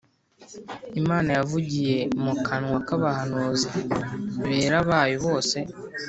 [1.01, 3.69] Imana yavugiye mu kanwa k’abahanuzi
[4.47, 5.57] bera bayo bose